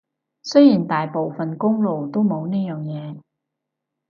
[0.41, 3.21] 雖然大部分公路都冇呢樣嘢